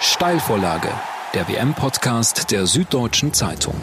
[0.00, 0.90] Steilvorlage,
[1.34, 3.74] der WM-Podcast der Süddeutschen Zeitung.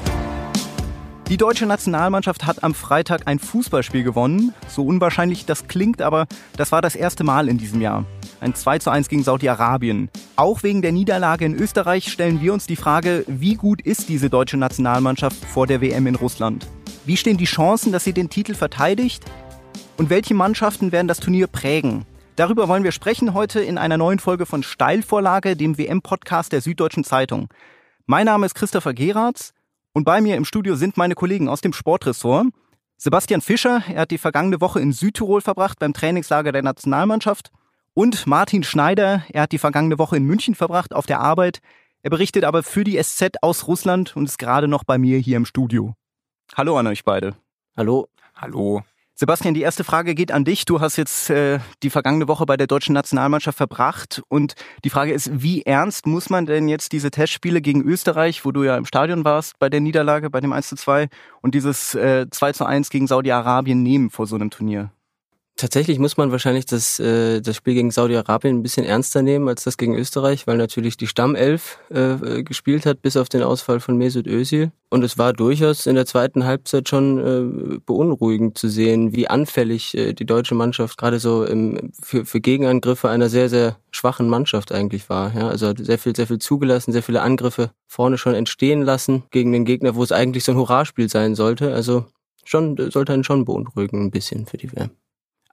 [1.27, 4.53] Die deutsche Nationalmannschaft hat am Freitag ein Fußballspiel gewonnen.
[4.69, 8.05] So unwahrscheinlich das klingt, aber das war das erste Mal in diesem Jahr.
[8.39, 10.09] Ein 2 zu 1 gegen Saudi-Arabien.
[10.37, 14.29] Auch wegen der Niederlage in Österreich stellen wir uns die Frage, wie gut ist diese
[14.29, 16.65] deutsche Nationalmannschaft vor der WM in Russland?
[17.03, 19.25] Wie stehen die Chancen, dass sie den Titel verteidigt?
[19.97, 22.05] Und welche Mannschaften werden das Turnier prägen?
[22.35, 27.05] Darüber wollen wir sprechen heute in einer neuen Folge von Steilvorlage, dem WM-Podcast der Süddeutschen
[27.05, 27.47] Zeitung.
[28.07, 29.53] Mein Name ist Christopher Geratz
[29.93, 32.47] und bei mir im Studio sind meine Kollegen aus dem Sportressort.
[32.97, 37.51] Sebastian Fischer, er hat die vergangene Woche in Südtirol verbracht beim Trainingslager der Nationalmannschaft.
[37.93, 41.61] Und Martin Schneider, er hat die vergangene Woche in München verbracht auf der Arbeit.
[42.01, 45.37] Er berichtet aber für die SZ aus Russland und ist gerade noch bei mir hier
[45.37, 45.95] im Studio.
[46.53, 47.35] Hallo an euch beide.
[47.77, 48.09] Hallo.
[48.35, 48.83] Hallo.
[49.17, 50.65] Sebastian, die erste Frage geht an dich.
[50.65, 55.13] Du hast jetzt äh, die vergangene Woche bei der deutschen Nationalmannschaft verbracht und die Frage
[55.13, 58.83] ist, wie ernst muss man denn jetzt diese Testspiele gegen Österreich, wo du ja im
[58.85, 61.07] Stadion warst bei der Niederlage, bei dem 1 zu 2
[61.41, 64.91] und dieses äh, 2 zu 1 gegen Saudi-Arabien nehmen vor so einem Turnier?
[65.57, 69.63] Tatsächlich muss man wahrscheinlich das, äh, das Spiel gegen Saudi-Arabien ein bisschen ernster nehmen als
[69.63, 73.97] das gegen Österreich, weil natürlich die Stammelf äh, gespielt hat, bis auf den Ausfall von
[73.97, 74.73] Mesut Özil.
[74.89, 77.19] Und es war durchaus in der zweiten Halbzeit schon
[77.75, 82.41] äh, beunruhigend zu sehen, wie anfällig äh, die deutsche Mannschaft gerade so im, für, für
[82.41, 85.33] Gegenangriffe einer sehr, sehr schwachen Mannschaft eigentlich war.
[85.33, 89.53] Ja, also sehr viel, sehr viel zugelassen, sehr viele Angriffe vorne schon entstehen lassen gegen
[89.53, 91.73] den Gegner, wo es eigentlich so ein Hurraspiel sein sollte.
[91.73, 92.03] Also
[92.43, 94.91] schon, sollte einen schon beunruhigen ein bisschen für die WM.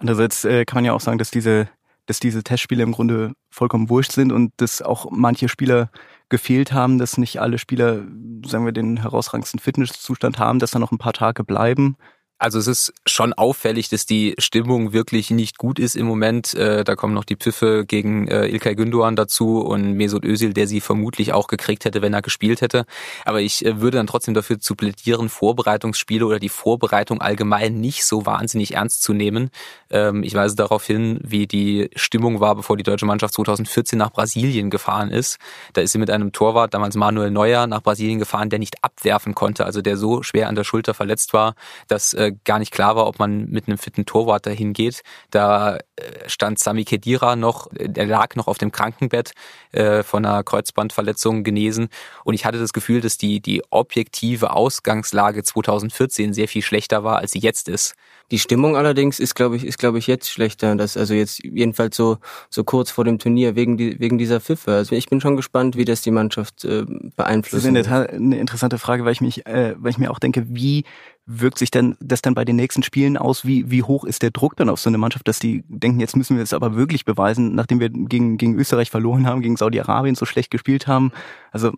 [0.02, 1.68] Andererseits äh, kann man ja auch sagen, dass diese,
[2.06, 5.92] dass diese Testspiele im Grunde vollkommen wurscht sind und dass auch manche Spieler
[6.28, 8.02] gefehlt haben, dass nicht alle Spieler,
[8.44, 11.96] sagen wir, den herausragendsten Fitnesszustand haben, dass da noch ein paar Tage bleiben.
[12.42, 16.54] Also es ist schon auffällig, dass die Stimmung wirklich nicht gut ist im Moment.
[16.54, 20.66] Äh, da kommen noch die Pfiffe gegen äh, Ilkay Gündoğan dazu und Mesut Özil, der
[20.66, 22.84] sie vermutlich auch gekriegt hätte, wenn er gespielt hätte.
[23.24, 28.04] Aber ich äh, würde dann trotzdem dafür zu plädieren, Vorbereitungsspiele oder die Vorbereitung allgemein nicht
[28.04, 29.50] so wahnsinnig ernst zu nehmen.
[29.90, 34.10] Ähm, ich weise darauf hin, wie die Stimmung war, bevor die deutsche Mannschaft 2014 nach
[34.10, 35.38] Brasilien gefahren ist.
[35.74, 39.36] Da ist sie mit einem Torwart, damals Manuel Neuer, nach Brasilien gefahren, der nicht abwerfen
[39.36, 41.54] konnte, also der so schwer an der Schulter verletzt war,
[41.86, 45.02] dass gar nicht klar war, ob man mit einem fitten Torwart dahin geht.
[45.30, 45.78] Da
[46.26, 49.32] stand Sami Kedira noch, der lag noch auf dem Krankenbett
[49.72, 51.88] äh, von einer Kreuzbandverletzung genesen.
[52.24, 57.18] Und ich hatte das Gefühl, dass die, die objektive Ausgangslage 2014 sehr viel schlechter war,
[57.18, 57.94] als sie jetzt ist.
[58.30, 60.74] Die Stimmung allerdings ist, glaube ich, ist, glaube ich, jetzt schlechter.
[60.74, 62.16] Das, also jetzt jedenfalls so,
[62.48, 64.72] so kurz vor dem Turnier wegen, die, wegen dieser Pfiffe.
[64.72, 67.52] Also ich bin schon gespannt, wie das die Mannschaft äh, beeinflusst.
[67.52, 70.10] Das ist in der Tat eine interessante Frage, weil ich mich, äh, weil ich mir
[70.10, 70.84] auch denke, wie
[71.26, 73.46] wirkt sich denn das dann bei den nächsten Spielen aus?
[73.46, 76.16] Wie, wie hoch ist der Druck dann auf so eine Mannschaft, dass die denken, jetzt
[76.16, 80.14] müssen wir es aber wirklich beweisen, nachdem wir gegen, gegen Österreich verloren haben, gegen Saudi-Arabien
[80.14, 81.12] so schlecht gespielt haben?
[81.50, 81.72] Also,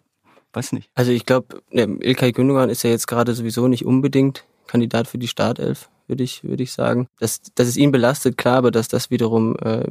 [0.53, 0.91] weiß nicht.
[0.95, 5.29] Also ich glaube, Ilkay Gündogan ist ja jetzt gerade sowieso nicht unbedingt Kandidat für die
[5.29, 7.09] Startelf, würde ich, würde ich sagen.
[7.19, 9.85] Dass, dass es ihn belastet, klar, aber dass das wiederum äh,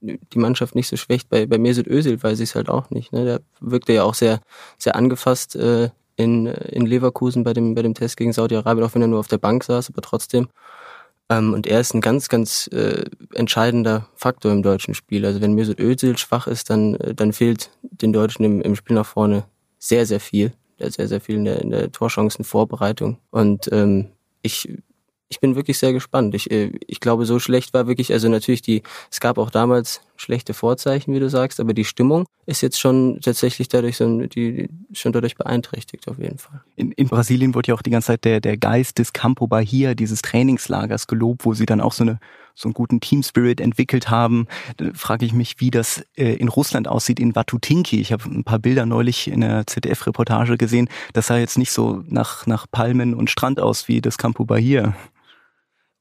[0.00, 1.28] die Mannschaft nicht so schwächt.
[1.30, 3.12] Bei, bei Mesut Özil weiß ich es halt auch nicht.
[3.12, 3.24] Ne?
[3.24, 4.40] Der wirkte ja auch sehr,
[4.78, 9.02] sehr angefasst äh, in, in Leverkusen bei dem, bei dem Test gegen Saudi-Arabien, auch wenn
[9.02, 10.48] er nur auf der Bank saß, aber trotzdem.
[11.30, 13.04] Ähm, und er ist ein ganz, ganz äh,
[13.34, 15.24] entscheidender Faktor im deutschen Spiel.
[15.24, 18.96] Also wenn Mesut Özil schwach ist, dann, äh, dann fehlt den Deutschen im, im Spiel
[18.96, 19.44] nach vorne
[19.78, 20.52] sehr, sehr viel.
[20.78, 23.18] Sehr, sehr viel in der, in der Torchancenvorbereitung.
[23.30, 24.08] Und ähm,
[24.40, 24.78] ich
[25.30, 26.34] ich bin wirklich sehr gespannt.
[26.34, 30.02] Ich, äh, ich glaube, so schlecht war wirklich, also natürlich die, es gab auch damals
[30.16, 34.68] schlechte Vorzeichen, wie du sagst, aber die Stimmung ist jetzt schon tatsächlich dadurch so, die,
[34.92, 36.60] schon dadurch beeinträchtigt auf jeden Fall.
[36.74, 39.94] In, in Brasilien wurde ja auch die ganze Zeit der, der Geist des Campo Bahia,
[39.94, 42.18] dieses Trainingslagers gelobt, wo sie dann auch so eine,
[42.56, 44.48] so einen guten Team Spirit entwickelt haben.
[44.78, 48.00] Da frage ich mich, wie das äh, in Russland aussieht, in Vatutinki.
[48.00, 50.88] Ich habe ein paar Bilder neulich in der ZDF-Reportage gesehen.
[51.12, 54.96] Das sah jetzt nicht so nach, nach Palmen und Strand aus wie das Campo Bahia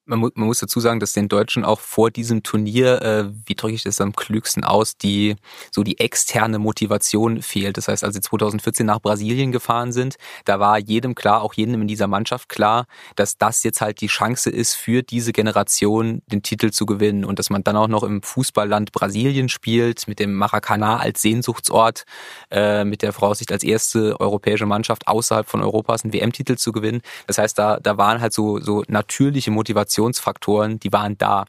[0.10, 3.56] man, mu man muss dazu sagen, dass den Deutschen auch vor diesem Turnier, äh, wie
[3.56, 5.36] drücke ich das am klügsten aus, die
[5.72, 7.78] so die externe Motivation fehlt.
[7.78, 10.16] Das heißt, als sie 2014 nach Brasilien gefahren sind,
[10.46, 12.86] da war jedem klar, auch jedem in dieser Mannschaft klar,
[13.16, 17.40] dass das jetzt halt die Chance ist für diese Generation, den Titel zu gewinnen und
[17.40, 22.06] dass man dann auch noch im Fußballland Brasilien spielt, mit dem Maracanã als Sehnsuchtsort,
[22.52, 27.02] äh, mit der Voraussicht als erste europäische Mannschaft außerhalb von Europas einen WM-Titel zu gewinnen.
[27.28, 31.46] Das heißt, da, da waren halt so, so natürliche Motivationen Motivationsfaktoren, die waren da.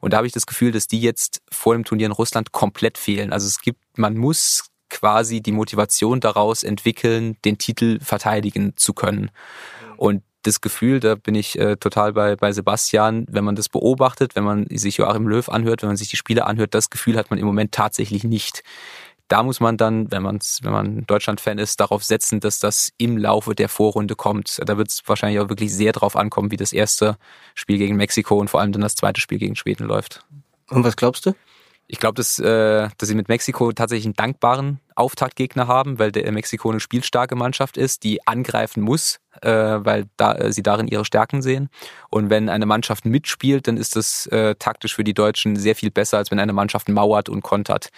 [0.00, 2.98] Und da habe ich das Gefühl, dass die jetzt vor dem Turnier in Russland komplett
[2.98, 3.32] fehlen.
[3.32, 9.30] Also es gibt, man muss quasi die Motivation daraus entwickeln, den Titel verteidigen zu können.
[9.96, 14.36] Und das Gefühl, da bin ich äh, total bei, bei Sebastian, wenn man das beobachtet,
[14.36, 17.30] wenn man sich Joachim Löw anhört, wenn man sich die Spiele anhört, das Gefühl hat
[17.30, 18.62] man im Moment tatsächlich nicht.
[19.28, 23.16] Da muss man dann, wenn man wenn man Deutschland-Fan ist, darauf setzen, dass das im
[23.16, 24.60] Laufe der Vorrunde kommt.
[24.64, 27.16] Da wird es wahrscheinlich auch wirklich sehr drauf ankommen, wie das erste
[27.54, 30.24] Spiel gegen Mexiko und vor allem dann das zweite Spiel gegen Schweden läuft.
[30.70, 31.34] Und was glaubst du?
[31.86, 36.30] Ich glaube, dass, äh, dass sie mit Mexiko tatsächlich einen dankbaren Auftaktgegner haben, weil der
[36.32, 41.04] Mexiko eine spielstarke Mannschaft ist, die angreifen muss, äh, weil da, äh, sie darin ihre
[41.04, 41.68] Stärken sehen.
[42.08, 45.90] Und wenn eine Mannschaft mitspielt, dann ist das äh, taktisch für die Deutschen sehr viel
[45.90, 47.90] besser, als wenn eine Mannschaft mauert und kontert.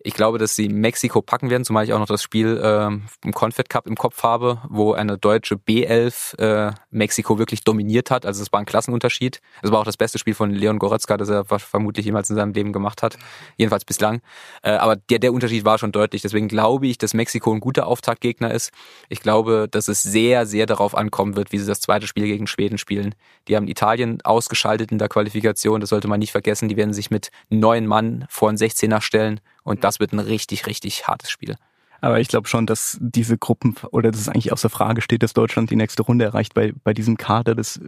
[0.00, 3.34] Ich glaube, dass sie Mexiko packen werden, zumal ich auch noch das Spiel äh, im
[3.34, 8.24] Confed Cup im Kopf habe, wo eine deutsche B11 äh, Mexiko wirklich dominiert hat.
[8.24, 9.40] Also es war ein Klassenunterschied.
[9.60, 12.52] Es war auch das beste Spiel von Leon Goretzka, das er vermutlich jemals in seinem
[12.52, 13.18] Leben gemacht hat.
[13.56, 14.20] Jedenfalls bislang.
[14.62, 16.22] Äh, aber der, der Unterschied war schon deutlich.
[16.22, 18.70] Deswegen glaube ich, dass Mexiko ein guter Auftaktgegner ist.
[19.08, 22.46] Ich glaube, dass es sehr, sehr darauf ankommen wird, wie sie das zweite Spiel gegen
[22.46, 23.16] Schweden spielen.
[23.48, 25.80] Die haben Italien ausgeschaltet in der Qualifikation.
[25.80, 26.68] Das sollte man nicht vergessen.
[26.68, 30.66] Die werden sich mit neun Mann vor einen 16er stellen und das wird ein richtig,
[30.66, 31.56] richtig hartes Spiel.
[32.00, 35.32] Aber ich glaube schon, dass diese Gruppen oder dass es eigentlich außer Frage steht, dass
[35.32, 37.54] Deutschland die nächste Runde erreicht bei, bei diesem Kader.
[37.54, 37.80] Das,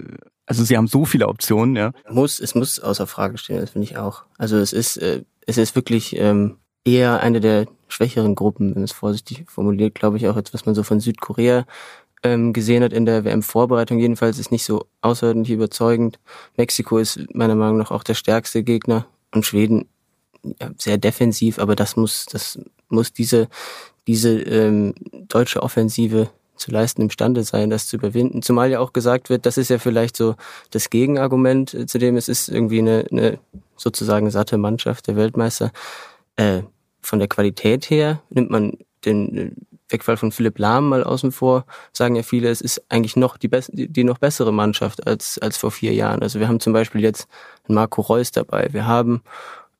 [0.47, 1.93] also sie haben so viele Optionen, ja.
[2.09, 4.25] Muss, es muss außer Frage stehen, das finde ich auch.
[4.37, 8.93] Also es ist, äh, es ist wirklich ähm, eher eine der schwächeren Gruppen, wenn es
[8.93, 11.65] vorsichtig formuliert, glaube ich auch jetzt, was man so von Südkorea
[12.23, 13.99] ähm, gesehen hat in der WM-Vorbereitung.
[13.99, 16.19] Jedenfalls ist nicht so außerordentlich überzeugend.
[16.56, 19.88] Mexiko ist meiner Meinung nach auch der stärkste Gegner und Schweden
[20.79, 22.59] sehr defensiv, aber das muss, das
[22.89, 23.49] muss diese,
[24.07, 24.95] diese ähm,
[25.29, 28.43] deutsche Offensive zu leisten imstande sein, das zu überwinden.
[28.43, 30.37] Zumal ja auch gesagt wird, das ist ja vielleicht so
[30.71, 33.39] das Gegenargument äh, zu dem, es ist irgendwie eine, eine
[33.77, 35.73] sozusagen satte Mannschaft der Weltmeister.
[36.37, 36.63] Äh,
[37.03, 39.51] von der Qualität her nimmt man den äh,
[39.89, 43.49] Wegfall von Philipp Lahm mal außen vor, sagen ja viele, es ist eigentlich noch die,
[43.49, 46.23] die, die noch bessere Mannschaft als, als vor vier Jahren.
[46.23, 47.27] Also wir haben zum Beispiel jetzt
[47.67, 48.69] Marco Reus dabei.
[48.73, 49.23] Wir haben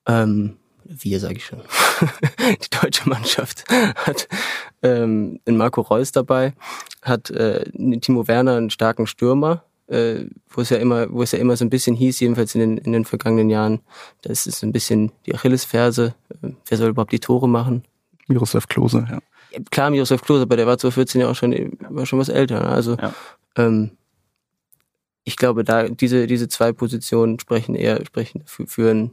[0.07, 1.61] ähm, wir sage ich schon,
[2.39, 4.29] die deutsche Mannschaft hat
[4.83, 6.55] ähm, einen Marco Reus dabei,
[7.03, 7.71] hat äh,
[8.01, 11.65] Timo Werner einen starken Stürmer, äh, wo es ja immer, wo es ja immer so
[11.65, 13.81] ein bisschen hieß, jedenfalls in den, in den vergangenen Jahren,
[14.23, 16.15] das ist ein bisschen die Achillesferse.
[16.43, 17.85] Äh, wer soll überhaupt die Tore machen?
[18.27, 19.61] Miroslav Klose, ja.
[19.71, 22.61] klar, Miroslav Klose, aber der war zu 14 ja auch schon, war schon was älter.
[22.61, 22.69] Ne?
[22.69, 23.13] Also ja.
[23.57, 23.93] ähm,
[25.25, 29.11] ich glaube, da diese diese zwei Positionen sprechen eher sprechen für, für ein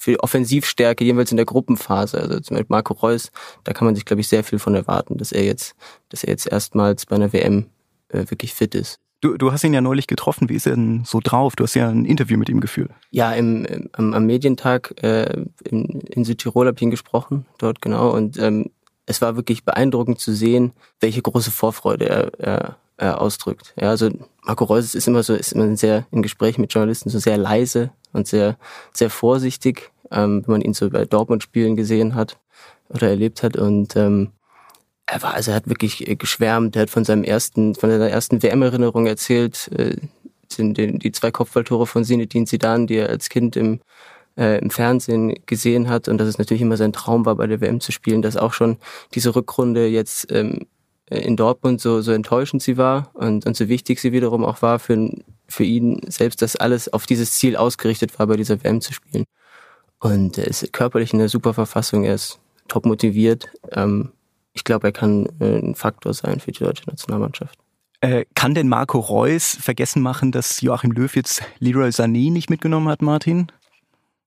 [0.00, 2.18] für Offensivstärke, jeweils in der Gruppenphase.
[2.18, 3.30] Also zum Beispiel Marco Reus,
[3.64, 5.76] da kann man sich, glaube ich, sehr viel von erwarten, dass er jetzt,
[6.08, 7.66] dass er jetzt erstmals bei einer WM
[8.08, 8.98] äh, wirklich fit ist.
[9.20, 10.48] Du, du hast ihn ja neulich getroffen.
[10.48, 11.54] Wie ist er denn so drauf?
[11.54, 12.90] Du hast ja ein Interview mit ihm geführt.
[13.10, 17.82] Ja, im, im am, am Medientag äh, in, in Südtirol habe ich ihn gesprochen, dort
[17.82, 18.10] genau.
[18.10, 18.70] Und ähm,
[19.04, 23.74] es war wirklich beeindruckend zu sehen, welche große Vorfreude er, er, er ausdrückt.
[23.78, 24.08] Ja, also
[24.42, 27.90] Marco Reus ist immer so, ist immer sehr in Gesprächen mit Journalisten so sehr leise,
[28.12, 28.58] und sehr,
[28.92, 32.38] sehr vorsichtig, ähm, wenn man ihn so bei Dortmund-Spielen gesehen hat
[32.88, 33.56] oder erlebt hat.
[33.56, 34.30] Und ähm,
[35.06, 38.08] er war, also er hat wirklich äh, geschwärmt, er hat von seinem ersten, von seiner
[38.08, 39.96] ersten WM-Erinnerung erzählt, äh,
[40.48, 43.80] sind die, die zwei Kopfballtore von Zinedine Zidane, die er als Kind im
[44.36, 47.60] äh, im Fernsehen gesehen hat und dass es natürlich immer sein Traum war, bei der
[47.60, 48.78] WM zu spielen, dass auch schon
[49.14, 50.66] diese Rückrunde jetzt ähm,
[51.10, 54.78] in Dortmund so, so enttäuschend sie war und, und so wichtig sie wiederum auch war
[54.78, 55.10] für,
[55.50, 59.24] für ihn selbst, dass alles auf dieses Ziel ausgerichtet war, bei dieser WM zu spielen.
[59.98, 62.38] Und er ist körperlich in einer super Verfassung, er ist
[62.68, 63.48] top motiviert.
[63.72, 64.12] Ähm,
[64.52, 67.58] ich glaube, er kann äh, ein Faktor sein für die deutsche Nationalmannschaft.
[68.00, 72.88] Äh, kann denn Marco Reus vergessen machen, dass Joachim Löw jetzt Leroy Sané nicht mitgenommen
[72.88, 73.52] hat, Martin?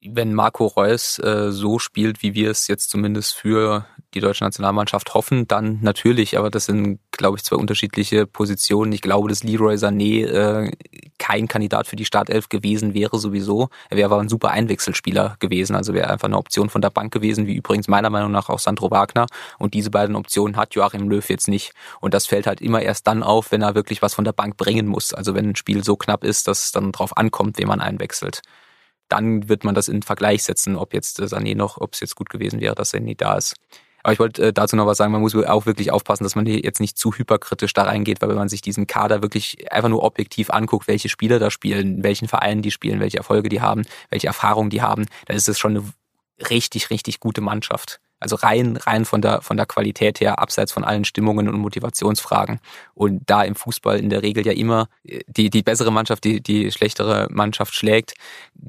[0.05, 5.13] wenn Marco Reus äh, so spielt, wie wir es jetzt zumindest für die deutsche Nationalmannschaft
[5.13, 6.37] hoffen, dann natürlich.
[6.37, 8.91] Aber das sind, glaube ich, zwei unterschiedliche Positionen.
[8.91, 10.71] Ich glaube, dass Leroy Sané äh,
[11.17, 13.69] kein Kandidat für die Startelf gewesen wäre sowieso.
[13.89, 15.75] Er wäre aber ein super Einwechselspieler gewesen.
[15.75, 18.59] Also wäre einfach eine Option von der Bank gewesen, wie übrigens meiner Meinung nach auch
[18.59, 19.27] Sandro Wagner.
[19.59, 21.73] Und diese beiden Optionen hat Joachim Löw jetzt nicht.
[22.01, 24.57] Und das fällt halt immer erst dann auf, wenn er wirklich was von der Bank
[24.57, 25.13] bringen muss.
[25.13, 28.41] Also wenn ein Spiel so knapp ist, dass es dann drauf ankommt, wen man einwechselt
[29.09, 32.29] dann wird man das in Vergleich setzen, ob jetzt Sané noch, ob es jetzt gut
[32.29, 33.55] gewesen wäre, dass Sané da ist.
[34.03, 36.45] Aber ich wollte äh, dazu noch was sagen, man muss auch wirklich aufpassen, dass man
[36.45, 39.89] hier jetzt nicht zu hyperkritisch da reingeht, weil wenn man sich diesen Kader wirklich einfach
[39.89, 43.83] nur objektiv anguckt, welche Spieler da spielen, welchen Vereinen die spielen, welche Erfolge die haben,
[44.09, 47.99] welche Erfahrungen die haben, dann ist es schon eine richtig, richtig gute Mannschaft.
[48.19, 52.59] Also rein, rein von der, von der Qualität her, abseits von allen Stimmungen und Motivationsfragen.
[52.93, 56.71] Und da im Fußball in der Regel ja immer die, die bessere Mannschaft, die, die
[56.71, 58.13] schlechtere Mannschaft schlägt,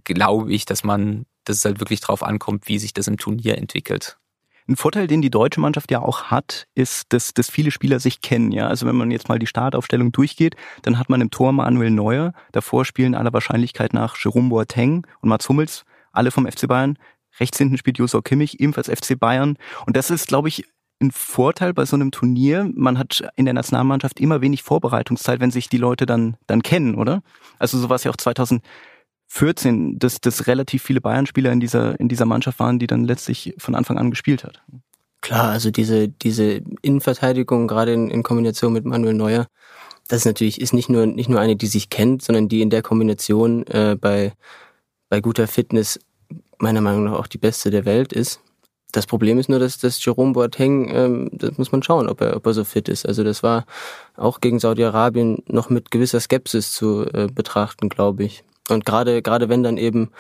[0.02, 3.56] glaube ich, dass man, dass es halt wirklich drauf ankommt, wie sich das im Turnier
[3.56, 4.16] entwickelt.
[4.66, 8.22] Ein Vorteil, den die deutsche Mannschaft ja auch hat, ist, dass, dass viele Spieler sich
[8.22, 8.50] kennen.
[8.50, 11.90] Ja, also wenn man jetzt mal die Startaufstellung durchgeht, dann hat man im Tor Manuel
[11.90, 12.32] Neuer.
[12.52, 16.96] Davor spielen aller Wahrscheinlichkeit nach Jerome Boateng und Mats Hummels, alle vom FC Bayern
[17.40, 19.56] Rechts hinten spielt Josua Kimmich, ebenfalls FC Bayern.
[19.86, 20.64] Und das ist, glaube ich,
[21.00, 22.70] ein Vorteil bei so einem Turnier.
[22.74, 26.94] Man hat in der Nationalmannschaft immer wenig Vorbereitungszeit, wenn sich die Leute dann, dann kennen,
[26.94, 27.22] oder?
[27.58, 28.16] Also so war es ja auch
[29.34, 33.54] 2014, dass, dass relativ viele Bayern-Spieler in dieser, in dieser Mannschaft waren, die dann letztlich
[33.58, 34.62] von Anfang an gespielt hat.
[35.22, 39.46] Klar, also diese, diese Innenverteidigung, gerade in, in Kombination mit Manuel Neuer,
[40.08, 42.68] das ist natürlich ist nicht nur nicht nur eine, die sich kennt, sondern die in
[42.68, 44.34] der Kombination äh, bei
[45.08, 45.98] bei guter Fitness
[46.58, 48.40] meiner Meinung nach auch die beste der Welt ist.
[48.92, 52.36] Das Problem ist nur, dass das Jerome Boateng, ähm, das muss man schauen, ob er,
[52.36, 53.06] ob er so fit ist.
[53.06, 53.64] Also das war
[54.16, 58.44] auch gegen Saudi-Arabien noch mit gewisser Skepsis zu äh, betrachten, glaube ich.
[58.68, 60.10] Und gerade gerade wenn dann eben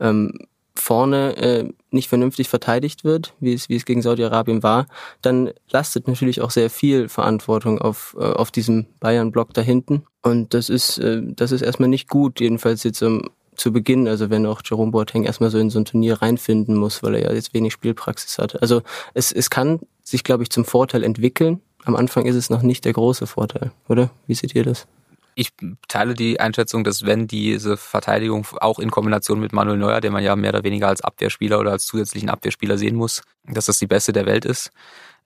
[0.00, 0.32] ähm,
[0.74, 4.86] vorne äh, nicht vernünftig verteidigt wird, wie es wie es gegen Saudi-Arabien war,
[5.22, 10.04] dann lastet natürlich auch sehr viel Verantwortung auf äh, auf diesem Bayern-Block da hinten.
[10.22, 14.30] Und das ist äh, das ist erstmal nicht gut, jedenfalls jetzt um, zu Beginn, also
[14.30, 17.32] wenn auch Jerome Boateng erstmal so in so ein Turnier reinfinden muss, weil er ja
[17.32, 18.60] jetzt wenig Spielpraxis hat.
[18.60, 18.82] Also
[19.14, 21.60] es, es kann sich, glaube ich, zum Vorteil entwickeln.
[21.84, 24.10] Am Anfang ist es noch nicht der große Vorteil, oder?
[24.26, 24.86] Wie seht ihr das?
[25.34, 25.50] Ich
[25.88, 30.22] teile die Einschätzung, dass wenn diese Verteidigung auch in Kombination mit Manuel Neuer, den man
[30.22, 33.86] ja mehr oder weniger als Abwehrspieler oder als zusätzlichen Abwehrspieler sehen muss, dass das die
[33.86, 34.70] beste der Welt ist.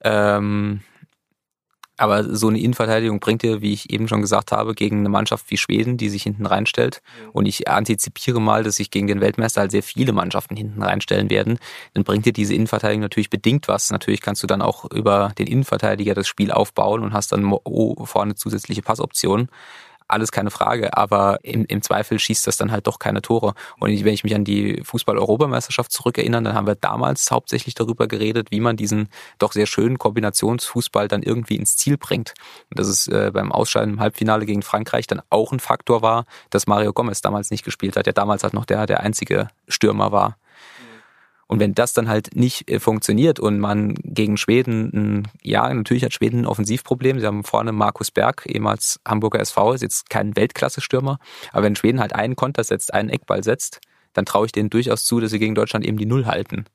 [0.02, 0.80] Ähm,
[1.98, 5.50] aber so eine Innenverteidigung bringt dir, wie ich eben schon gesagt habe, gegen eine Mannschaft
[5.50, 7.02] wie Schweden, die sich hinten reinstellt.
[7.32, 11.28] Und ich antizipiere mal, dass sich gegen den Weltmeister halt sehr viele Mannschaften hinten reinstellen
[11.28, 11.58] werden.
[11.94, 13.90] Dann bringt dir diese Innenverteidigung natürlich bedingt was.
[13.90, 17.52] Natürlich kannst du dann auch über den Innenverteidiger das Spiel aufbauen und hast dann
[18.04, 19.48] vorne zusätzliche Passoptionen
[20.08, 23.54] alles keine Frage, aber im, im Zweifel schießt das dann halt doch keine Tore.
[23.78, 28.50] Und wenn ich mich an die Fußball-Europameisterschaft zurückerinnere, dann haben wir damals hauptsächlich darüber geredet,
[28.50, 32.34] wie man diesen doch sehr schönen Kombinationsfußball dann irgendwie ins Ziel bringt.
[32.70, 36.24] Und dass es äh, beim Ausscheiden im Halbfinale gegen Frankreich dann auch ein Faktor war,
[36.50, 40.12] dass Mario Gomez damals nicht gespielt hat, der damals halt noch der, der einzige Stürmer
[40.12, 40.36] war.
[41.48, 46.12] Und wenn das dann halt nicht äh, funktioniert und man gegen Schweden, ja, natürlich hat
[46.12, 47.18] Schweden ein Offensivproblem.
[47.18, 51.18] Sie haben vorne Markus Berg, ehemals Hamburger SV, ist jetzt kein Weltklasse-Stürmer.
[51.52, 53.80] Aber wenn Schweden halt einen Konter setzt, einen Eckball setzt,
[54.12, 56.66] dann traue ich denen durchaus zu, dass sie gegen Deutschland eben die Null halten.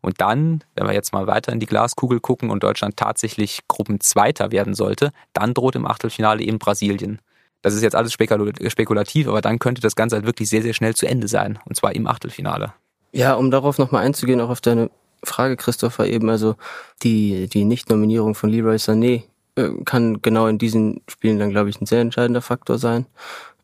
[0.00, 4.50] Und dann, wenn wir jetzt mal weiter in die Glaskugel gucken und Deutschland tatsächlich Gruppenzweiter
[4.50, 7.20] werden sollte, dann droht im Achtelfinale eben Brasilien.
[7.60, 10.96] Das ist jetzt alles spekulativ, aber dann könnte das Ganze halt wirklich sehr, sehr schnell
[10.96, 11.60] zu Ende sein.
[11.66, 12.72] Und zwar im Achtelfinale.
[13.12, 14.90] Ja, um darauf nochmal einzugehen, auch auf deine
[15.22, 16.56] Frage, Christopher, eben, also
[17.02, 21.80] die, die Nicht-Nominierung von Leroy Sané äh, kann genau in diesen Spielen dann, glaube ich,
[21.80, 23.06] ein sehr entscheidender Faktor sein.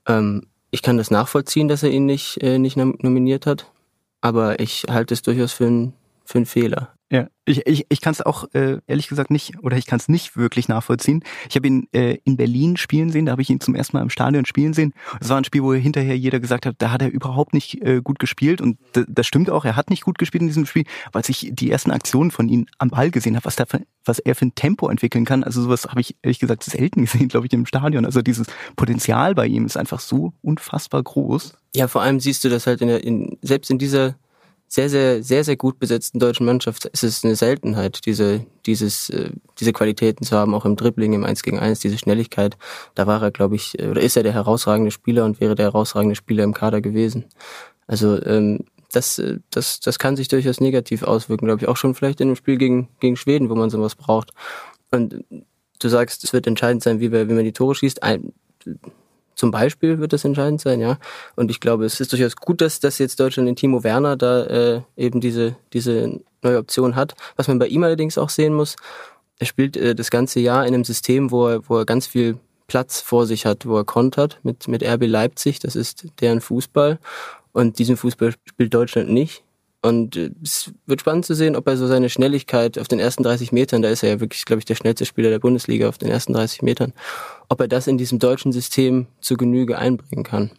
[0.07, 3.71] Ähm, ich kann das nachvollziehen, dass er ihn nicht, äh, nicht nominiert hat,
[4.21, 6.95] aber ich halte es durchaus für, ein, für einen Fehler.
[7.11, 10.09] Ja, ich, ich, ich kann es auch äh, ehrlich gesagt nicht, oder ich kann es
[10.09, 11.25] nicht wirklich nachvollziehen.
[11.49, 14.03] Ich habe ihn äh, in Berlin spielen sehen, da habe ich ihn zum ersten Mal
[14.03, 14.93] im Stadion spielen sehen.
[15.19, 18.03] Es war ein Spiel, wo hinterher jeder gesagt hat, da hat er überhaupt nicht äh,
[18.03, 18.61] gut gespielt.
[18.61, 21.71] Und das stimmt auch, er hat nicht gut gespielt in diesem Spiel, weil ich die
[21.71, 23.57] ersten Aktionen von ihm am Ball gesehen habe, was,
[24.05, 25.45] was er für ein Tempo entwickeln kann.
[25.45, 28.05] Also sowas habe ich ehrlich gesagt selten gesehen, glaube ich, im Stadion.
[28.05, 31.55] Also dieses Potenzial bei ihm ist einfach so unfassbar groß.
[31.75, 34.17] Ja, vor allem siehst du das halt in der, in, selbst in dieser
[34.69, 39.31] sehr, sehr, sehr, sehr gut besetzten deutschen Mannschaft ist es eine Seltenheit, diese, dieses, äh,
[39.59, 42.59] diese Qualitäten zu haben, auch im Dribbling, im 1 gegen 1, diese Schnelligkeit.
[42.95, 46.17] Da war er, glaube ich, oder ist er der herausragende Spieler und wäre der herausragende
[46.17, 47.25] Spieler im Kader gewesen.
[47.87, 51.95] Also ähm, das, äh, das, das kann sich durchaus negativ auswirken, glaube ich, auch schon
[51.95, 54.33] vielleicht in einem Spiel gegen, gegen Schweden, wo man sowas braucht.
[54.91, 55.25] Und
[55.79, 58.03] du sagst, es wird entscheidend sein, wie, wie man die Tore schießt.
[58.03, 58.33] Ein,
[59.38, 60.99] zum Beispiel wird das entscheidend sein, ja.
[61.37, 64.45] Und ich glaube, es ist durchaus gut, dass, dass jetzt Deutschland in Timo Werner da
[64.47, 67.14] äh, eben diese, diese neue Option hat.
[67.37, 68.75] Was man bei ihm allerdings auch sehen muss,
[69.38, 72.37] er spielt äh, das ganze Jahr in einem System, wo er, wo er ganz viel
[72.66, 76.99] Platz vor sich hat, wo er kontert mit, mit RB Leipzig, das ist deren Fußball.
[77.52, 79.45] Und diesen Fußball spielt Deutschland nicht.
[79.80, 83.23] Und äh, es wird spannend zu sehen, ob er so seine Schnelligkeit auf den ersten
[83.23, 85.99] 30 Metern, da ist er ja wirklich, glaube ich, der schnellste Spieler der Bundesliga auf
[85.99, 86.92] den ersten 30 Metern,
[87.49, 90.50] ob er das in diesem deutschen System zu Genüge einbringen kann.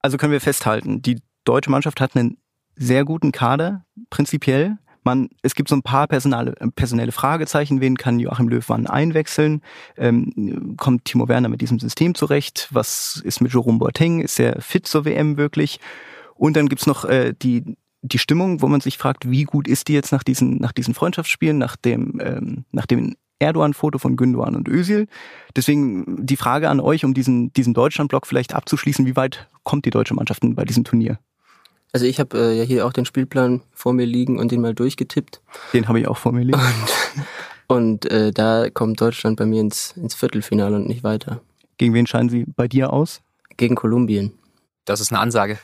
[0.00, 2.38] Also können wir festhalten, die deutsche Mannschaft hat einen
[2.76, 4.76] sehr guten Kader, prinzipiell.
[5.02, 7.80] Man, es gibt so ein paar personale, personelle Fragezeichen.
[7.80, 9.62] Wen kann Joachim Löw wann einwechseln?
[9.96, 12.68] Ähm, kommt Timo Werner mit diesem System zurecht?
[12.70, 14.20] Was ist mit Jerome Boateng?
[14.20, 15.80] Ist er fit zur WM wirklich?
[16.34, 19.88] Und dann gibt's noch äh, die die Stimmung, wo man sich fragt, wie gut ist
[19.88, 24.56] die jetzt nach diesen, nach diesen Freundschaftsspielen, nach dem, ähm, nach dem Erdogan-Foto von Gündogan
[24.56, 25.06] und Özil.
[25.54, 29.90] Deswegen die Frage an euch, um diesen, diesen Deutschland-Block vielleicht abzuschließen, wie weit kommt die
[29.90, 31.18] deutsche Mannschaft bei diesem Turnier?
[31.92, 34.74] Also ich habe äh, ja hier auch den Spielplan vor mir liegen und den mal
[34.74, 35.40] durchgetippt.
[35.72, 36.60] Den habe ich auch vor mir liegen.
[36.60, 41.40] Und, und äh, da kommt Deutschland bei mir ins, ins Viertelfinale und nicht weiter.
[41.78, 43.22] Gegen wen scheinen Sie bei dir aus?
[43.56, 44.32] Gegen Kolumbien.
[44.88, 45.58] Das ist eine Ansage.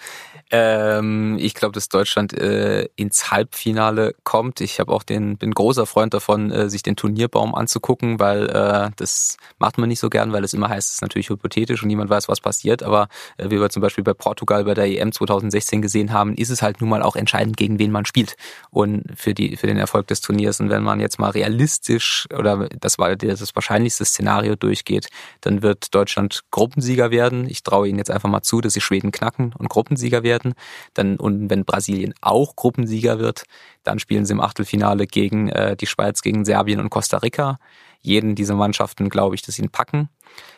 [0.51, 4.61] Ähm, ich glaube, dass Deutschland äh, ins Halbfinale kommt.
[4.61, 8.91] Ich habe auch den, bin großer Freund davon, äh, sich den Turnierbaum anzugucken, weil äh,
[8.97, 11.89] das macht man nicht so gern, weil es immer heißt, es ist natürlich hypothetisch und
[11.89, 12.83] niemand weiß, was passiert.
[12.83, 16.51] Aber äh, wie wir zum Beispiel bei Portugal bei der EM 2016 gesehen haben, ist
[16.51, 18.37] es halt nun mal auch entscheidend, gegen wen man spielt
[18.71, 20.61] und für die für den Erfolg des Turniers.
[20.61, 25.09] Und wenn man jetzt mal realistisch oder das war das wahrscheinlichste Szenario durchgeht,
[25.41, 27.49] dann wird Deutschland Gruppensieger werden.
[27.49, 30.55] Ich traue ihnen jetzt einfach mal zu, dass sie Schweden knacken und Gruppensieger werden.
[30.93, 33.45] Dann, und wenn Brasilien auch Gruppensieger wird,
[33.83, 37.59] dann spielen sie im Achtelfinale gegen äh, die Schweiz, gegen Serbien und Costa Rica.
[38.03, 40.11] Jeden dieser Mannschaften glaube ich, dass sie ihn packen.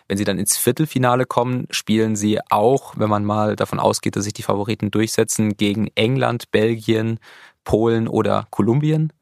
[0.09, 4.25] Wenn sie dann ins Viertelfinale kommen, spielen sie auch, wenn man mal davon ausgeht, dass
[4.25, 7.21] sich die Favoriten durchsetzen, gegen England, Belgien,
[7.63, 9.13] Polen oder Kolumbien.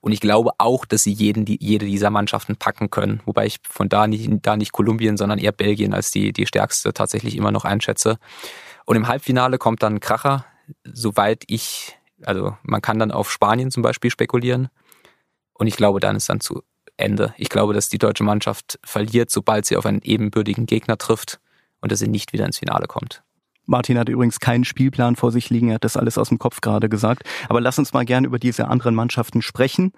[0.00, 3.20] Und ich glaube auch, dass sie jeden, die, jede dieser Mannschaften packen können.
[3.26, 6.94] Wobei ich von da nicht, da nicht Kolumbien, sondern eher Belgien als die, die stärkste
[6.94, 8.18] tatsächlich immer noch einschätze.
[8.86, 10.46] Und im Halbfinale kommt dann Kracher,
[10.84, 14.68] soweit ich, also man kann dann auf Spanien zum Beispiel spekulieren.
[15.52, 16.62] Und ich glaube, dann ist dann zu
[16.96, 17.34] Ende.
[17.36, 21.40] Ich glaube, dass die deutsche Mannschaft verliert, sobald sie auf einen ebenbürtigen Gegner trifft
[21.80, 23.22] und dass sie nicht wieder ins Finale kommt.
[23.70, 26.60] Martin hat übrigens keinen Spielplan vor sich liegen, er hat das alles aus dem Kopf
[26.60, 27.22] gerade gesagt.
[27.48, 29.92] Aber lass uns mal gerne über diese anderen Mannschaften sprechen.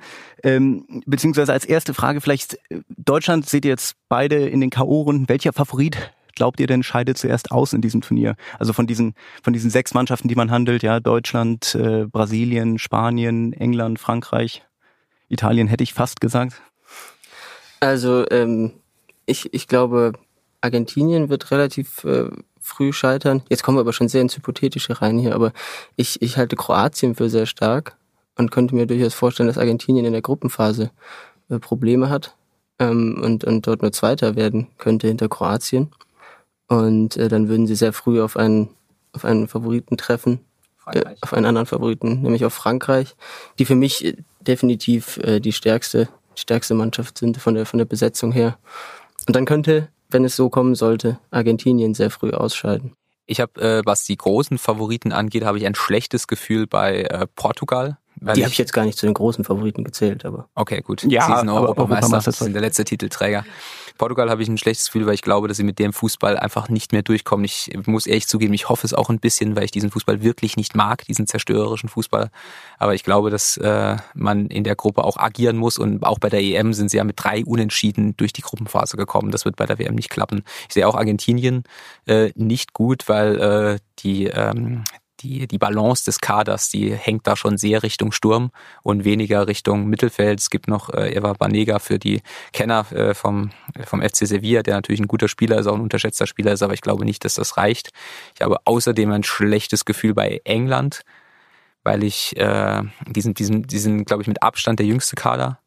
[0.44, 5.28] Ähm, beziehungsweise als erste Frage vielleicht, Deutschland seht ihr jetzt beide in den K.O.-Runden.
[5.28, 8.36] Welcher Favorit glaubt ihr denn scheidet zuerst aus in diesem Turnier?
[8.58, 13.54] Also von diesen, von diesen sechs Mannschaften, die man handelt, ja, Deutschland, äh, Brasilien, Spanien,
[13.54, 14.62] England, Frankreich,
[15.28, 16.60] Italien hätte ich fast gesagt.
[17.80, 18.72] Also ähm,
[19.24, 20.12] ich, ich glaube,
[20.60, 22.28] Argentinien wird relativ äh,
[22.72, 23.42] früh scheitern.
[23.48, 25.52] Jetzt kommen wir aber schon sehr ins Hypothetische rein hier, aber
[25.96, 27.96] ich, ich halte Kroatien für sehr stark
[28.36, 30.90] und könnte mir durchaus vorstellen, dass Argentinien in der Gruppenphase
[31.50, 32.34] äh, Probleme hat
[32.78, 35.90] ähm, und, und dort nur Zweiter werden könnte hinter Kroatien.
[36.68, 38.70] Und äh, dann würden sie sehr früh auf einen,
[39.12, 40.40] auf einen Favoriten treffen,
[40.86, 43.14] äh, auf einen anderen Favoriten, nämlich auf Frankreich,
[43.58, 47.78] die für mich äh, definitiv äh, die stärkste, die stärkste Mannschaft sind von der, von
[47.78, 48.56] der Besetzung her.
[49.26, 52.94] Und dann könnte, wenn es so kommen sollte, Argentinien sehr früh ausscheiden.
[53.26, 57.26] Ich habe, äh, was die großen Favoriten angeht, habe ich ein schlechtes Gefühl bei äh,
[57.34, 57.98] Portugal.
[58.22, 60.48] Die habe ich jetzt gar nicht zu den großen Favoriten gezählt, aber.
[60.54, 61.02] Okay, gut.
[61.04, 63.44] Ja, Sie sind Europameister, Europameister sind der letzte Titelträger.
[63.98, 66.68] Portugal habe ich ein schlechtes Gefühl, weil ich glaube, dass sie mit dem Fußball einfach
[66.68, 67.44] nicht mehr durchkommen.
[67.44, 70.56] Ich muss ehrlich zugeben, ich hoffe es auch ein bisschen, weil ich diesen Fußball wirklich
[70.56, 72.30] nicht mag, diesen zerstörerischen Fußball.
[72.78, 76.28] Aber ich glaube, dass äh, man in der Gruppe auch agieren muss und auch bei
[76.30, 79.30] der EM sind sie ja mit drei Unentschieden durch die Gruppenphase gekommen.
[79.30, 80.42] Das wird bei der WM nicht klappen.
[80.68, 81.64] Ich sehe auch Argentinien
[82.06, 84.84] äh, nicht gut, weil äh, die ähm,
[85.22, 88.50] die, die Balance des Kaders, die hängt da schon sehr Richtung Sturm
[88.82, 90.40] und weniger Richtung Mittelfeld.
[90.40, 93.50] Es gibt noch äh, Eva Banega für die Kenner äh, vom,
[93.84, 96.74] vom FC Sevilla, der natürlich ein guter Spieler ist, auch ein unterschätzter Spieler ist, aber
[96.74, 97.90] ich glaube nicht, dass das reicht.
[98.34, 101.02] Ich habe außerdem ein schlechtes Gefühl bei England,
[101.84, 105.58] weil ich äh, diesen, diesen, diesen, glaube ich, mit Abstand der jüngste Kader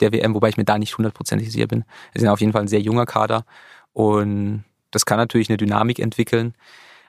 [0.00, 1.84] der WM, wobei ich mir da nicht hundertprozentig sicher bin.
[2.12, 3.44] Es ist auf jeden Fall ein sehr junger Kader
[3.92, 6.54] und das kann natürlich eine Dynamik entwickeln.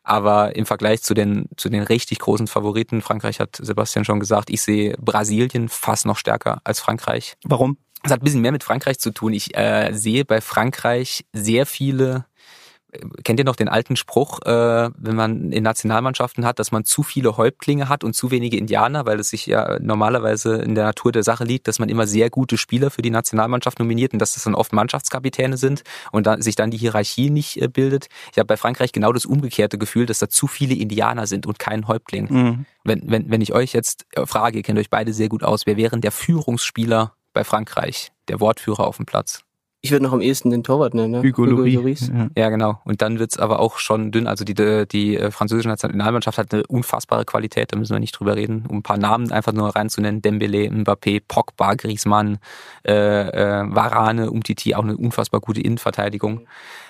[0.05, 4.51] Aber im Vergleich zu den, zu den richtig großen Favoriten, Frankreich hat Sebastian schon gesagt,
[4.51, 7.35] ich sehe Brasilien fast noch stärker als Frankreich.
[7.43, 7.77] Warum?
[8.03, 9.33] Es hat ein bisschen mehr mit Frankreich zu tun.
[9.33, 12.25] Ich äh, sehe bei Frankreich sehr viele
[13.23, 17.03] kennt ihr noch den alten Spruch, äh, wenn man in Nationalmannschaften hat, dass man zu
[17.03, 21.11] viele Häuptlinge hat und zu wenige Indianer, weil es sich ja normalerweise in der Natur
[21.11, 24.33] der Sache liegt, dass man immer sehr gute Spieler für die Nationalmannschaft nominiert und dass
[24.33, 28.07] das dann oft Mannschaftskapitäne sind und da, sich dann die Hierarchie nicht äh, bildet.
[28.31, 31.59] Ich habe bei Frankreich genau das umgekehrte Gefühl, dass da zu viele Indianer sind und
[31.59, 32.27] kein Häuptling.
[32.29, 32.65] Mhm.
[32.83, 35.77] Wenn, wenn, wenn ich euch jetzt frage, ihr kennt euch beide sehr gut aus, wer
[35.77, 39.44] wären der Führungsspieler bei Frankreich, der Wortführer auf dem Platz?
[39.85, 41.19] Ich würde noch am ehesten den Torwart nennen, ne?
[41.19, 42.07] Hugo, Hugo Lloris.
[42.07, 42.27] Ja.
[42.35, 42.49] ja.
[42.49, 42.79] genau.
[42.85, 44.25] Und dann wird's aber auch schon dünn.
[44.25, 44.55] Also die,
[44.87, 48.65] die äh, französische Nationalmannschaft hat eine unfassbare Qualität, da müssen wir nicht drüber reden.
[48.67, 50.23] Um ein paar Namen einfach nur reinzunennen.
[50.23, 52.39] Dembele, Mbappé, Pogba, Griezmann,
[52.83, 56.47] äh, äh, Varane, Umtiti, auch eine unfassbar gute Innenverteidigung.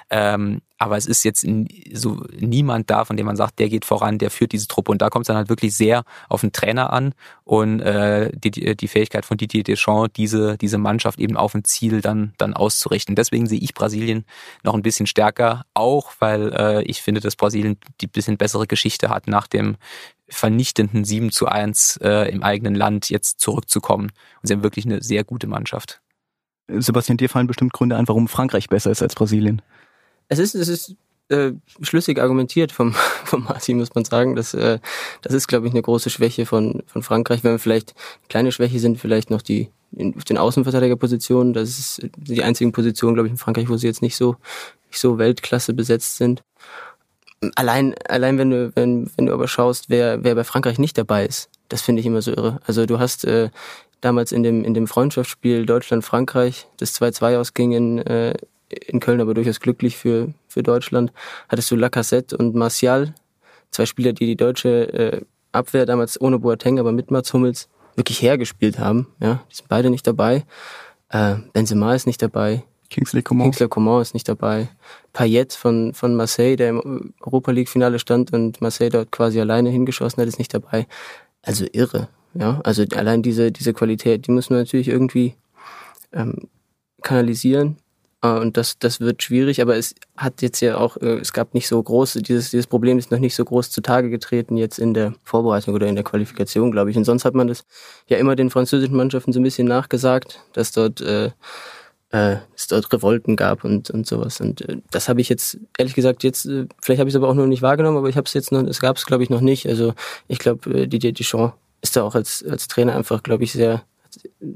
[0.09, 1.47] Ähm, aber es ist jetzt
[1.93, 4.91] so niemand da, von dem man sagt, der geht voran, der führt diese Truppe.
[4.91, 7.13] Und da kommt es dann halt wirklich sehr auf den Trainer an
[7.43, 12.01] und äh, die, die Fähigkeit von Didier Deschamps, diese, diese Mannschaft eben auf ein Ziel
[12.01, 13.15] dann, dann auszurichten.
[13.15, 14.25] Deswegen sehe ich Brasilien
[14.63, 19.09] noch ein bisschen stärker, auch weil äh, ich finde, dass Brasilien die bisschen bessere Geschichte
[19.09, 19.77] hat, nach dem
[20.27, 24.11] vernichtenden 7 zu 1 äh, im eigenen Land jetzt zurückzukommen.
[24.41, 26.01] Und sie haben wirklich eine sehr gute Mannschaft.
[26.67, 29.61] Sebastian, dir fallen bestimmt Gründe ein, warum Frankreich besser ist als Brasilien.
[30.27, 30.95] Es ist, es ist
[31.29, 32.93] äh, schlüssig argumentiert vom,
[33.25, 34.35] vom Martin, muss man sagen.
[34.35, 34.79] Das, äh,
[35.21, 37.43] das ist, glaube ich, eine große Schwäche von, von Frankreich.
[37.43, 37.93] Wenn wir vielleicht,
[38.29, 41.53] kleine Schwäche sind vielleicht noch die in, auf den Außenverteidigerpositionen.
[41.53, 44.35] Das ist die einzigen Positionen, glaube ich, in Frankreich, wo sie jetzt nicht so,
[44.89, 46.43] nicht so Weltklasse besetzt sind.
[47.55, 51.25] allein, allein wenn du, wenn, wenn du aber schaust, wer, wer bei Frankreich nicht dabei
[51.25, 52.59] ist, das finde ich immer so irre.
[52.65, 53.49] Also du hast äh,
[54.01, 58.35] damals in dem, in dem Freundschaftsspiel Deutschland-Frankreich, das 2-2 ausging in, äh,
[58.87, 61.11] in Köln, aber durchaus glücklich für, für Deutschland,
[61.49, 63.13] hattest du Lacassette und Martial,
[63.71, 68.21] zwei Spieler, die die deutsche äh, Abwehr damals ohne Boateng, aber mit Mats Hummels wirklich
[68.21, 69.07] hergespielt haben.
[69.19, 70.45] Ja, die sind beide nicht dabei.
[71.09, 72.63] Äh, Benzema ist nicht dabei.
[72.89, 73.45] Kingsley Coman.
[73.45, 74.69] Kingsley Coman ist nicht dabei.
[75.13, 79.69] Payet von, von Marseille, der im Europa League Finale stand und Marseille dort quasi alleine
[79.69, 80.87] hingeschossen hat, ist nicht dabei.
[81.41, 82.09] Also irre.
[82.33, 85.35] Ja, also allein diese, diese Qualität, die müssen wir natürlich irgendwie
[86.11, 86.49] ähm,
[87.01, 87.77] kanalisieren.
[88.25, 91.53] Äh, und das, das wird schwierig, aber es hat jetzt ja auch, äh, es gab
[91.53, 94.93] nicht so groß, dieses, dieses Problem ist noch nicht so groß zutage getreten jetzt in
[94.93, 96.97] der Vorbereitung oder in der Qualifikation, glaube ich.
[96.97, 97.65] Und sonst hat man das
[98.07, 101.31] ja immer den französischen Mannschaften so ein bisschen nachgesagt, dass dort äh,
[102.11, 104.39] äh, es dort Revolten gab und, und sowas.
[104.41, 107.29] Und äh, das habe ich jetzt, ehrlich gesagt, jetzt, äh, vielleicht habe ich es aber
[107.29, 109.29] auch noch nicht wahrgenommen, aber ich habe es jetzt noch, es gab es, glaube ich,
[109.29, 109.67] noch nicht.
[109.67, 109.93] Also
[110.27, 113.83] ich glaube, Didier Deschamps ist da auch als, als Trainer einfach, glaube ich, sehr,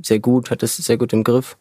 [0.01, 1.57] sehr gut, hat das sehr gut im Griff.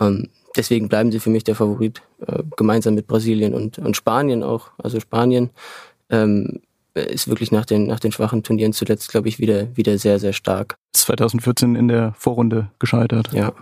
[0.00, 4.42] Ähm, deswegen bleiben sie für mich der Favorit, äh, gemeinsam mit Brasilien und, und Spanien
[4.42, 4.70] auch.
[4.78, 5.50] Also Spanien
[6.10, 6.60] ähm,
[6.94, 10.32] ist wirklich nach den, nach den schwachen Turnieren zuletzt, glaube ich, wieder, wieder sehr, sehr
[10.32, 10.76] stark.
[10.92, 13.32] 2014 in der Vorrunde gescheitert.
[13.32, 13.52] Ja.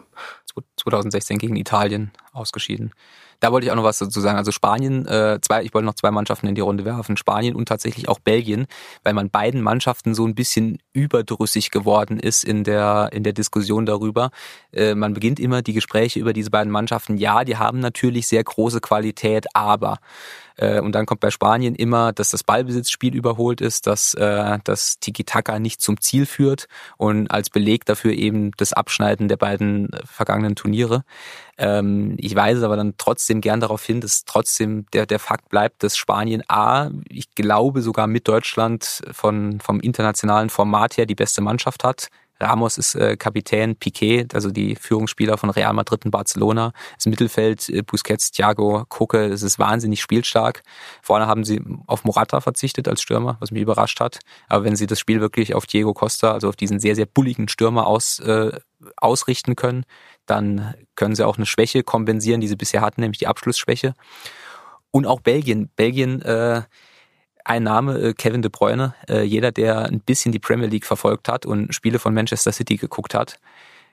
[0.77, 2.93] 2016 gegen Italien ausgeschieden.
[3.41, 4.39] Da wollte ich auch noch was dazu sagen.
[4.39, 7.17] Also Spanien, äh, zwei, ich wollte noch zwei Mannschaften in die Runde werfen.
[7.17, 8.67] Spanien und tatsächlich auch Belgien,
[9.03, 13.87] weil man beiden Mannschaften so ein bisschen überdrüssig geworden ist in der, in der Diskussion
[13.87, 14.31] darüber.
[14.73, 17.17] Äh, man beginnt immer die Gespräche über diese beiden Mannschaften.
[17.17, 19.99] Ja, die haben natürlich sehr große Qualität, aber
[20.61, 24.99] äh, und dann kommt bei Spanien immer, dass das Ballbesitzspiel überholt ist, dass äh, das
[25.01, 26.69] Tiki-Taka nicht zum Ziel führt
[26.99, 31.03] und als Beleg dafür eben das Abschneiden der beiden äh, vergangenen Turniere.
[31.57, 35.83] Ähm, ich weise aber dann trotzdem gern darauf hin, dass trotzdem der, der Fakt bleibt,
[35.83, 41.41] dass Spanien A, ich glaube sogar mit Deutschland von, vom internationalen Format her die beste
[41.41, 42.09] Mannschaft hat.
[42.41, 46.73] Ramos ist äh, Kapitän, Piquet, also die Führungsspieler von Real Madrid und Barcelona.
[46.97, 50.63] Das Mittelfeld, äh, Busquets, Thiago, Koke, das ist wahnsinnig spielstark.
[51.03, 54.21] Vorne haben sie auf Morata verzichtet als Stürmer, was mich überrascht hat.
[54.49, 57.49] Aber wenn sie das Spiel wirklich auf Diego Costa, also auf diesen sehr, sehr bulligen
[57.49, 58.59] Stürmer aus, äh,
[58.97, 59.85] ausrichten können,
[60.27, 63.95] dann können sie auch eine Schwäche kompensieren, die sie bisher hatten, nämlich die Abschlussschwäche.
[64.91, 65.71] Und auch Belgien.
[65.77, 66.63] Belgien, äh,
[67.45, 68.95] ein Name, äh, Kevin De Bruyne.
[69.09, 72.77] Äh, jeder, der ein bisschen die Premier League verfolgt hat und Spiele von Manchester City
[72.77, 73.39] geguckt hat,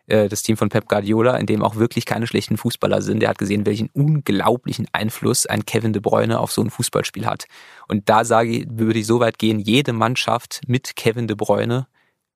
[0.07, 3.29] äh, das Team von Pep Guardiola, in dem auch wirklich keine schlechten Fußballer sind, der
[3.29, 7.45] hat gesehen, welchen unglaublichen Einfluss ein Kevin De Bruyne auf so ein Fußballspiel hat.
[7.87, 11.87] Und da sage ich, würde ich so weit gehen, jede Mannschaft mit Kevin De Bruyne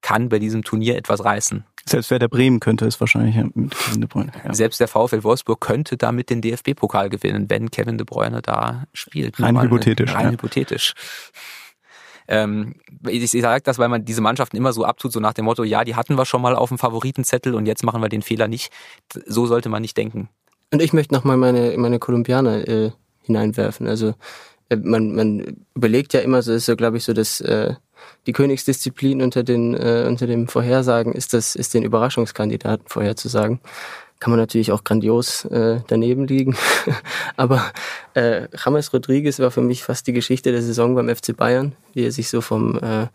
[0.01, 1.63] kann bei diesem Turnier etwas reißen.
[1.85, 4.31] Selbst wer der Bremen könnte es wahrscheinlich mit Kevin De Bruyne.
[4.43, 4.53] Ja.
[4.53, 9.39] Selbst der VfL Wolfsburg könnte damit den DFB-Pokal gewinnen, wenn Kevin De Bruyne da spielt.
[9.39, 10.13] Rein Mal hypothetisch.
[10.13, 10.31] Rein ja.
[10.31, 10.93] hypothetisch.
[12.27, 12.75] Ähm,
[13.07, 15.63] ich, ich sage das, weil man diese Mannschaften immer so abtut, so nach dem Motto,
[15.63, 18.47] ja, die hatten wir schon mal auf dem Favoritenzettel und jetzt machen wir den Fehler
[18.47, 18.71] nicht.
[19.25, 20.29] So sollte man nicht denken.
[20.71, 22.91] Und ich möchte nochmal meine, meine Kolumbianer äh,
[23.23, 23.87] hineinwerfen.
[23.87, 24.13] Also
[24.69, 27.73] äh, man, man überlegt ja immer, so ist so, glaube ich, so das äh,
[28.27, 33.59] die Königsdisziplin unter den äh, unter dem Vorhersagen ist das ist den Überraschungskandidaten vorherzusagen.
[34.19, 36.55] Kann man natürlich auch grandios äh, daneben liegen,
[37.37, 37.71] aber
[38.13, 42.05] äh, James Rodriguez war für mich fast die Geschichte der Saison beim FC Bayern, wie
[42.05, 43.07] er sich so vom äh,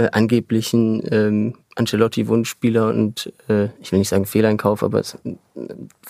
[0.00, 5.36] äh, angeblichen ähm, Ancelotti-Wunschspieler und äh, ich will nicht sagen Fehleinkauf, aber es äh,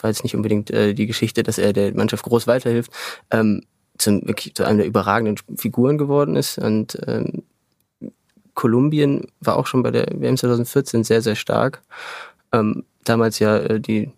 [0.00, 2.92] war jetzt nicht unbedingt äh, die Geschichte, dass er der Mannschaft groß weiterhilft,
[3.32, 3.62] ähm,
[3.98, 7.42] zum, wirklich zu einem der überragenden Figuren geworden ist und ähm,
[8.54, 11.82] Kolumbien war auch schon bei der WM 2014 sehr, sehr stark.
[12.52, 14.10] Ähm, damals ja äh, die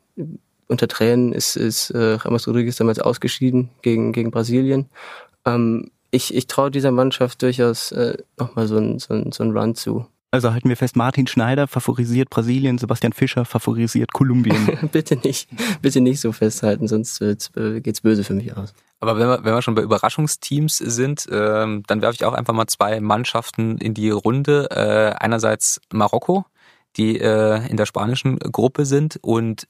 [0.69, 4.87] unter Tränen ist, ist äh, Ramos Rodriguez damals ausgeschieden gegen, gegen Brasilien.
[5.45, 9.75] Ähm, ich ich traue dieser Mannschaft durchaus äh, nochmal so einen so so ein Run
[9.75, 10.07] zu.
[10.35, 14.89] Also halten wir fest, Martin Schneider favorisiert Brasilien, Sebastian Fischer favorisiert Kolumbien.
[14.93, 15.47] bitte nicht,
[15.83, 18.73] bitte nicht so festhalten, sonst äh, geht's böse für mich aus.
[18.99, 22.55] Aber wenn wir, wenn wir schon bei Überraschungsteams sind, ähm, dann werfe ich auch einfach
[22.55, 24.69] mal zwei Mannschaften in die Runde.
[24.71, 26.47] Äh, einerseits Marokko,
[26.97, 29.69] die äh, in der spanischen Gruppe sind und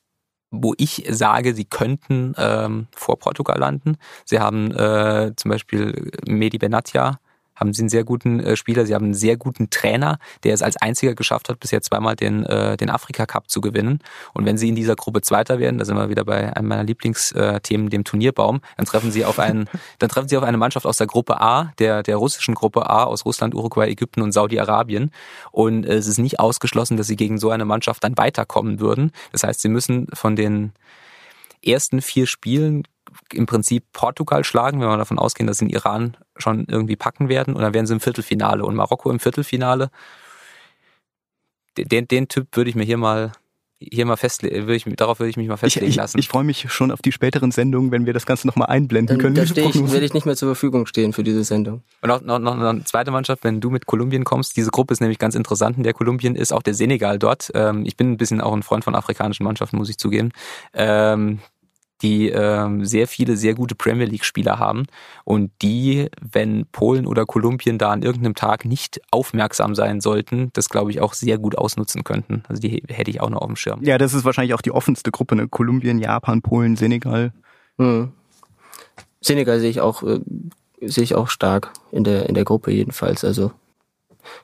[0.53, 3.97] wo ich sage, sie könnten ähm, vor Portugal landen.
[4.25, 7.19] Sie haben äh, zum Beispiel Medi Benatia,
[7.63, 10.63] haben sie einen sehr guten äh, Spieler, sie haben einen sehr guten Trainer, der es
[10.63, 14.01] als einziger geschafft hat, bisher zweimal den, äh, den Afrika Cup zu gewinnen.
[14.35, 16.85] Und wenn sie in dieser Gruppe Zweiter werden, da sind wir wieder bei einem meiner
[16.85, 20.97] Lieblingsthemen, dem Turnierbaum, dann treffen sie auf einen, dann treffen sie auf eine Mannschaft aus
[20.97, 25.13] der Gruppe A, der, der russischen Gruppe A, aus Russland, Uruguay, Ägypten und Saudi-Arabien.
[25.53, 29.13] Und äh, es ist nicht ausgeschlossen, dass sie gegen so eine Mannschaft dann weiterkommen würden.
[29.31, 30.73] Das heißt, sie müssen von den
[31.65, 32.83] ersten vier Spielen
[33.33, 37.29] im Prinzip Portugal schlagen, wenn wir davon ausgehen, dass sie den Iran schon irgendwie packen
[37.29, 37.55] werden.
[37.55, 39.91] Und dann wären sie im Viertelfinale und Marokko im Viertelfinale.
[41.77, 43.33] Den, den Typ würde ich mir hier mal
[43.91, 46.19] hier mal festlegen, würde ich, darauf würde ich mich mal festlegen ich, ich, lassen.
[46.19, 49.23] Ich freue mich schon auf die späteren Sendungen, wenn wir das Ganze nochmal einblenden Dann,
[49.23, 49.35] können.
[49.35, 51.83] da stehe ich, werde ich nicht mehr zur Verfügung stehen für diese Sendung.
[52.01, 55.01] Und noch, noch, noch eine zweite Mannschaft, wenn du mit Kolumbien kommst, diese Gruppe ist
[55.01, 57.51] nämlich ganz interessant, in der Kolumbien ist auch der Senegal dort.
[57.55, 60.31] Ähm, ich bin ein bisschen auch ein Freund von afrikanischen Mannschaften, muss ich zugeben.
[62.03, 64.87] Die ähm, sehr viele sehr gute Premier League-Spieler haben
[65.25, 70.69] und die, wenn Polen oder Kolumbien da an irgendeinem Tag nicht aufmerksam sein sollten, das
[70.69, 72.43] glaube ich auch sehr gut ausnutzen könnten.
[72.49, 73.83] Also die hätte ich auch noch auf dem Schirm.
[73.83, 75.49] Ja, das ist wahrscheinlich auch die offenste Gruppe, ne?
[75.49, 77.33] Kolumbien, Japan, Polen, Senegal.
[77.79, 78.13] Hm.
[79.21, 80.21] Senegal sehe ich auch äh,
[80.81, 83.25] sehe ich auch stark in der in der Gruppe jedenfalls.
[83.25, 83.53] Also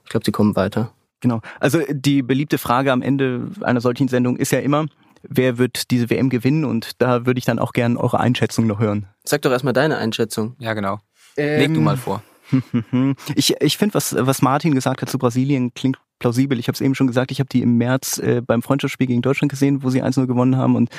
[0.04, 0.92] ich glaube, sie kommen weiter.
[1.20, 1.40] Genau.
[1.58, 4.86] Also die beliebte Frage am Ende einer solchen Sendung ist ja immer,
[5.22, 8.78] wer wird diese WM gewinnen und da würde ich dann auch gerne eure Einschätzung noch
[8.78, 9.06] hören.
[9.24, 10.56] Sag doch erstmal deine Einschätzung.
[10.58, 10.98] Ja, genau.
[11.36, 12.22] Ähm, Leg du mal vor.
[13.34, 16.58] Ich, ich finde, was, was Martin gesagt hat zu Brasilien, klingt plausibel.
[16.58, 19.22] Ich habe es eben schon gesagt, ich habe die im März äh, beim Freundschaftsspiel gegen
[19.22, 20.90] Deutschland gesehen, wo sie 1-0 gewonnen haben und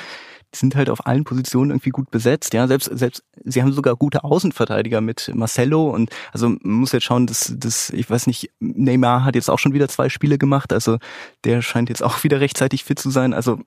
[0.52, 2.54] die sind halt auf allen Positionen irgendwie gut besetzt.
[2.54, 7.04] Ja, selbst, selbst, sie haben sogar gute Außenverteidiger mit Marcelo und also man muss jetzt
[7.04, 10.72] schauen, dass, dass, ich weiß nicht, Neymar hat jetzt auch schon wieder zwei Spiele gemacht,
[10.72, 10.98] also
[11.44, 13.32] der scheint jetzt auch wieder rechtzeitig fit zu sein.
[13.32, 13.60] Also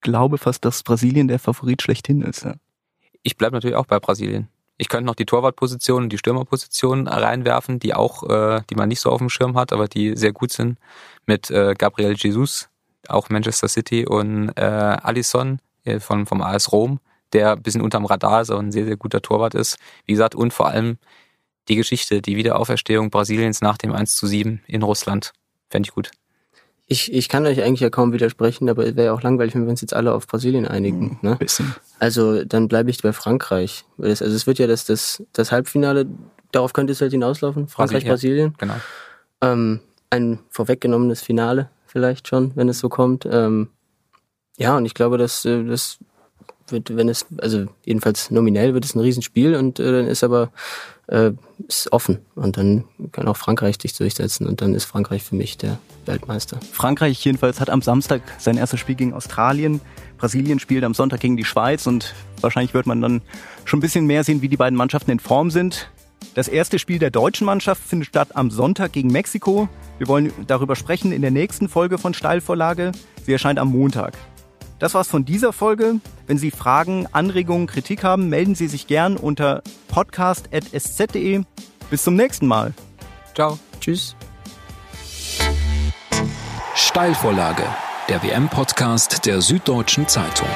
[0.00, 2.44] glaube fast, dass Brasilien der Favorit schlechthin ist.
[2.44, 2.54] Ja.
[3.22, 4.48] Ich bleibe natürlich auch bei Brasilien.
[4.78, 9.00] Ich könnte noch die Torwartposition und die Stürmerposition reinwerfen, die auch, äh, die man nicht
[9.00, 10.78] so auf dem Schirm hat, aber die sehr gut sind.
[11.26, 12.70] Mit äh, Gabriel Jesus,
[13.06, 16.98] auch Manchester City und äh, Alisson äh, von, vom AS Rom,
[17.34, 19.76] der ein bisschen unterm Radar ist, aber ein sehr, sehr guter Torwart ist.
[20.06, 20.96] Wie gesagt, und vor allem
[21.68, 25.32] die Geschichte, die Wiederauferstehung Brasiliens nach dem 1 zu 7 in Russland.
[25.68, 26.10] Fände ich gut.
[26.92, 29.62] Ich, ich kann euch eigentlich ja kaum widersprechen, aber es wäre ja auch langweilig, wenn
[29.62, 31.20] wir uns jetzt alle auf Brasilien einigen.
[31.22, 31.36] Ne?
[31.36, 31.72] Bisschen.
[32.00, 33.84] Also dann bleibe ich bei Frankreich.
[33.96, 36.06] Also es wird ja das, das, das Halbfinale,
[36.50, 37.68] darauf könnte es halt hinauslaufen.
[37.68, 38.80] Frankreich, Brasilien, Brasilien.
[39.40, 39.52] Genau.
[39.52, 43.24] Ähm, ein vorweggenommenes Finale vielleicht schon, wenn es so kommt.
[43.30, 43.68] Ähm,
[44.58, 45.98] ja, und ich glaube, dass äh, das
[46.72, 50.50] wird, wenn es, also jedenfalls nominell wird es ein Riesenspiel und äh, dann ist aber
[51.10, 51.32] äh,
[51.68, 55.58] ist offen und dann kann auch Frankreich sich durchsetzen und dann ist Frankreich für mich
[55.58, 56.58] der Weltmeister.
[56.72, 59.80] Frankreich jedenfalls hat am Samstag sein erstes Spiel gegen Australien.
[60.18, 63.22] Brasilien spielt am Sonntag gegen die Schweiz und wahrscheinlich wird man dann
[63.64, 65.90] schon ein bisschen mehr sehen, wie die beiden Mannschaften in Form sind.
[66.34, 69.68] Das erste Spiel der deutschen Mannschaft findet statt am Sonntag gegen Mexiko.
[69.98, 72.92] Wir wollen darüber sprechen in der nächsten Folge von Steilvorlage.
[73.26, 74.16] Sie erscheint am Montag.
[74.80, 76.00] Das war's von dieser Folge.
[76.26, 81.42] Wenn Sie Fragen, Anregungen, Kritik haben, melden Sie sich gern unter podcast.sz.de.
[81.90, 82.72] Bis zum nächsten Mal.
[83.34, 83.58] Ciao.
[83.80, 84.16] Tschüss.
[86.74, 87.64] Steilvorlage,
[88.08, 90.48] der WM-Podcast der Süddeutschen Zeitung.